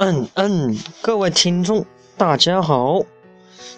[0.00, 1.84] 嗯嗯，各位听众，
[2.16, 3.02] 大家好，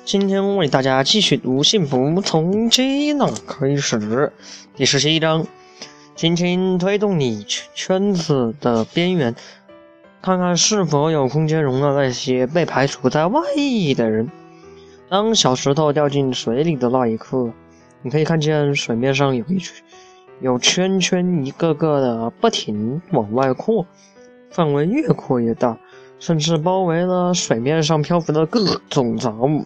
[0.04, 3.96] 今天为大家继续读《幸福从接纳开始》
[4.76, 5.46] 第十七章，
[6.14, 7.42] 轻轻推动你
[7.74, 9.34] 圈子的边缘，
[10.20, 13.40] 看看是否有空间容纳那些被排除在外
[13.96, 14.30] 的人。
[15.08, 17.50] 当小石头掉进水里的那一刻，
[18.02, 19.74] 你可以看见水面上有一圈
[20.42, 23.86] 有圈圈，一个个的不停往外扩，
[24.50, 25.78] 范围越扩越大。
[26.20, 29.64] 甚至包围了水面上漂浮的各种杂物，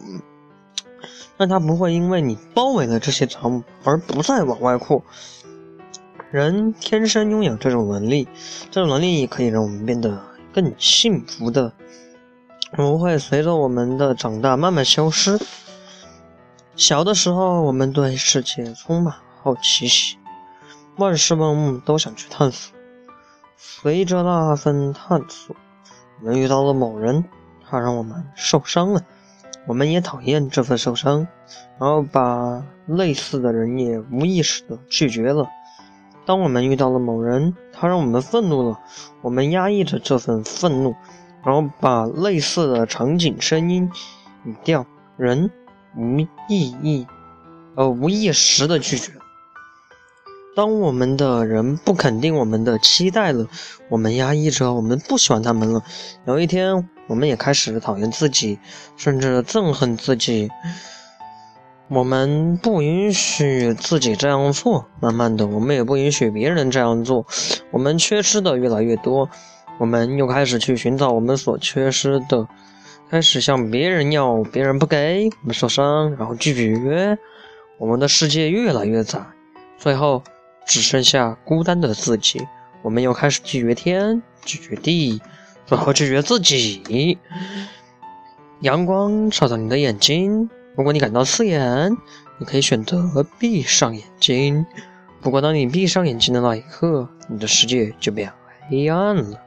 [1.36, 5.02] 但它不会因为你包围了这些杂物而不再往外扩。
[6.30, 8.26] 人天生拥有这种能力，
[8.70, 10.20] 这种能力可以让我们变得
[10.52, 11.72] 更幸福的，
[12.72, 15.38] 不会随着我们的长大慢慢消失。
[16.76, 20.18] 小的时候，我们对世界充满好奇心，
[20.96, 22.74] 万事万物都想去探索。
[23.56, 25.54] 随着那份探索，
[26.20, 27.24] 我们遇到了某人，
[27.68, 29.02] 他让我们受伤了，
[29.66, 31.26] 我们也讨厌这份受伤，
[31.78, 35.48] 然后把类似的人也无意识的拒绝了。
[36.26, 38.80] 当我们遇到了某人，他让我们愤怒了，
[39.20, 40.94] 我们压抑着这份愤怒，
[41.44, 43.90] 然后把类似的场景、声音、
[44.44, 44.86] 语调、
[45.18, 45.50] 人
[45.96, 47.06] 无意义，
[47.74, 49.12] 呃无意识的拒绝。
[50.56, 53.48] 当我们的人不肯定我们的期待了，
[53.88, 55.82] 我们压抑着，我们不喜欢他们了。
[56.26, 58.58] 有一天，我们也开始讨厌自己，
[58.96, 60.48] 甚至憎恨自己。
[61.88, 67.26] 我们不允许自己这样做，慢慢的，我们也不允许别人这样做。
[67.72, 69.28] 我们缺失的越来越多，
[69.78, 72.46] 我们又开始去寻找我们所缺失的，
[73.10, 77.18] 开始向别人要，别人不给，我们受伤，然后拒绝。
[77.76, 79.20] 我们的世界越来越窄，
[79.76, 80.22] 最后。
[80.66, 82.46] 只剩下孤单的自己，
[82.82, 85.20] 我们又开始拒绝天，拒绝地，
[85.66, 87.18] 最后拒绝自己。
[88.60, 91.96] 阳光照到你的眼睛，如果你感到刺眼，
[92.38, 94.64] 你可以选择闭上眼睛。
[95.20, 98.32] 不过，当你闭上眼睛的那一刻，你的世界就变
[98.68, 99.40] 黑暗了。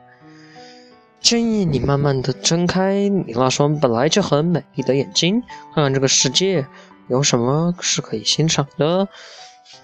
[1.19, 5.41] 建议你慢慢的睁开你那双本来就很美丽的眼睛，
[5.73, 6.65] 看看这个世界
[7.07, 9.07] 有什么是可以欣赏的。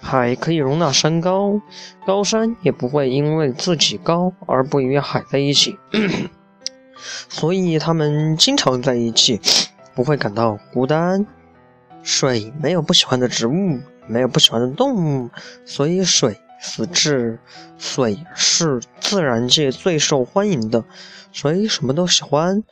[0.00, 1.60] 海可以容纳山高，
[2.06, 5.78] 高山也不会因为自己高而不与海在一起，
[7.28, 9.40] 所以他们经常在一起，
[9.94, 11.26] 不会感到孤单。
[12.02, 15.30] 水没有不喜欢的植物，没有不喜欢的动物，
[15.64, 16.38] 所以水。
[16.66, 17.38] 此质，
[17.76, 20.84] 水是自然界最受欢迎的，
[21.30, 22.62] 水什么都喜欢，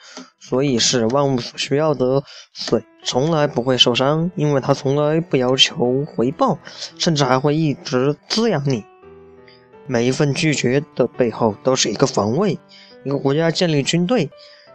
[0.49, 2.23] 所以是万物所需要的。
[2.53, 6.59] 水从来不会受伤，因为它从来不要求回报，
[6.99, 8.85] 甚至还会一直滋养你。
[9.87, 12.59] 每一份拒绝的背后都是一个防卫。
[13.05, 14.31] 一个国家建立军队，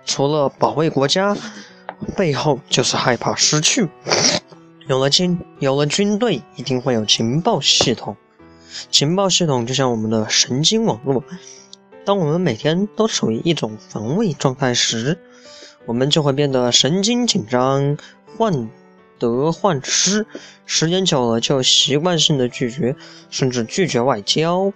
[0.06, 1.36] 除了保卫国家，
[2.16, 3.88] 背后就是害怕失去。
[4.88, 8.16] 有了军，有了军队，一定会有情报系统。
[8.92, 11.24] 情报系统就像我们的神经网络，
[12.08, 15.20] 当我们每天都处于一种防卫状态时，
[15.86, 17.98] 我们就会变得神经紧张、
[18.38, 18.70] 患
[19.20, 20.26] 得患失，
[20.66, 22.96] 时间久了就习惯性的拒绝，
[23.30, 24.72] 甚至拒绝外交。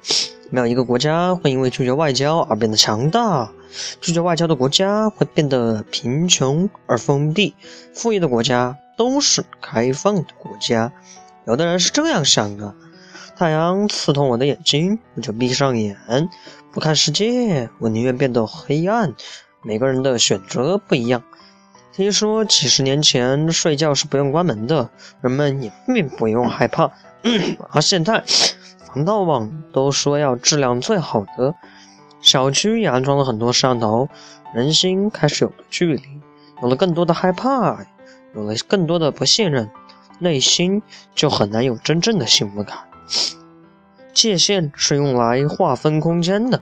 [0.50, 3.50] 没有一个国家会因为拒绝外交而变得强大，
[4.02, 7.56] 拒绝外交的国家会变得贫穷而封闭，
[7.94, 10.92] 富裕的国家都是开放的国家。
[11.48, 12.76] 有的人是这样想的。
[13.36, 15.98] 太阳刺痛我的眼睛，我就闭上眼，
[16.72, 17.70] 不看世界。
[17.80, 19.14] 我宁愿变得黑暗。
[19.64, 21.24] 每个人的选择不一样。
[21.92, 24.90] 听说几十年前睡觉是不用关门的，
[25.22, 26.92] 人们也并不用害怕。
[27.72, 28.24] 而现在，
[28.86, 31.56] 防盗网都说要质量最好的，
[32.22, 34.08] 小区也安装了很多摄像头，
[34.54, 36.02] 人心开始有了距离，
[36.62, 37.86] 有了更多的害怕，
[38.36, 39.70] 有了更多的不信任，
[40.20, 40.82] 内心
[41.14, 42.78] 就很难有真正的幸福感。
[44.14, 46.62] 界限是用来划分空间的，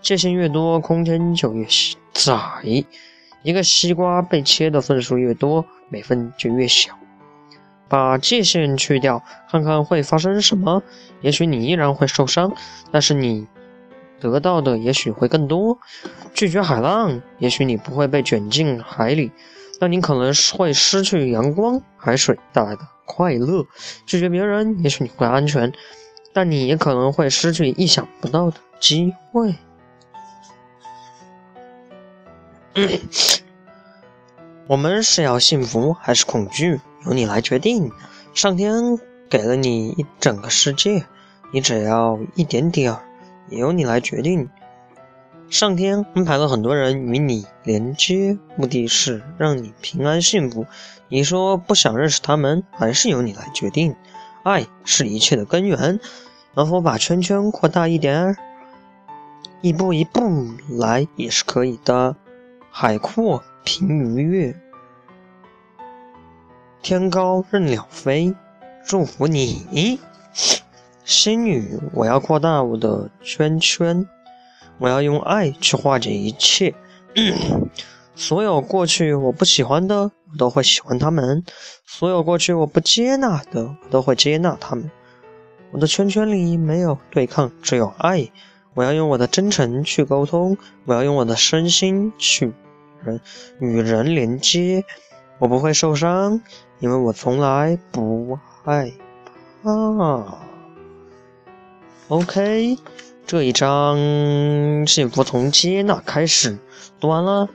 [0.00, 1.66] 界限越多，空间就越
[2.12, 2.34] 窄。
[3.42, 6.98] 一个西瓜被切的份数越多，每份就越小。
[7.88, 10.82] 把界限去掉，看看会发生什么。
[11.20, 12.52] 也许你依然会受伤，
[12.90, 13.46] 但是你
[14.18, 15.78] 得到的也许会更多。
[16.32, 19.30] 拒绝海浪，也许你不会被卷进海里，
[19.84, 22.88] 那你可能会失去阳光、海水带来的。
[23.04, 23.66] 快乐，
[24.06, 25.70] 拒绝别人，也许你会安全，
[26.32, 29.54] 但你也可能会失去意想不到的机会。
[34.66, 37.92] 我们是要幸福还是恐惧，由你来决定。
[38.32, 38.98] 上天
[39.28, 41.04] 给了你一整个世界，
[41.52, 43.02] 你只要一点点儿，
[43.50, 44.48] 也由你来决定。
[45.50, 50.66] 上天安排了很多人与你连接，目的是让你平安幸福。
[51.08, 53.94] 你说不想认识他们，还是由你来决定。
[54.42, 56.00] 爱是一切的根源。
[56.56, 58.36] 能否把圈圈扩大一点？
[59.60, 60.20] 一步一步
[60.78, 62.16] 来也是可以的。
[62.70, 64.56] 海阔凭鱼跃，
[66.82, 68.34] 天高任鸟飞。
[68.84, 69.98] 祝福你，
[71.04, 71.80] 仙女！
[71.92, 74.06] 我要扩大我的圈圈。
[74.78, 76.74] 我要用爱去化解一切，
[78.14, 81.42] 所有过去我不喜欢的，我都会喜欢他们；
[81.86, 84.90] 所有过去我不接纳的，我都会接纳他们。
[85.72, 88.30] 我的圈圈里没有对抗，只有爱。
[88.74, 92.52] 我要用我的真诚去沟通，我要用我的身心去
[93.02, 93.20] 人
[93.60, 94.84] 与人连接。
[95.38, 96.40] 我不会受伤，
[96.78, 98.92] 因为我从来不害
[99.62, 100.38] 怕。
[102.08, 102.78] OK。
[103.26, 103.96] 这一章
[104.86, 106.58] 幸福从接纳开始，
[107.00, 107.48] 读完了，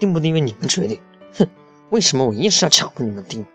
[0.00, 0.98] 定不订阅你们决定。
[1.38, 1.46] 哼，
[1.90, 3.46] 为什么我硬是要强迫你们订？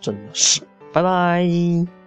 [0.00, 0.62] 真的是，
[0.92, 1.97] 拜拜。